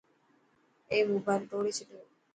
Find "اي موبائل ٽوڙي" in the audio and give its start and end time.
0.89-1.71